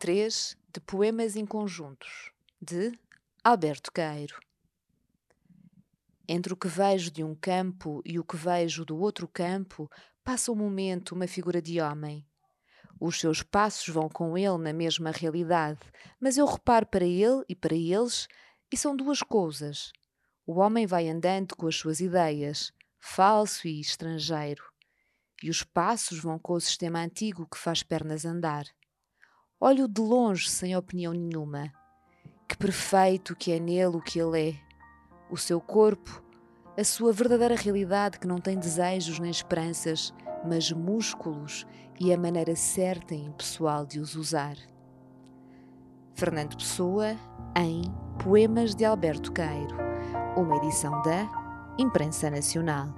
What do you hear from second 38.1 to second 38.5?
que não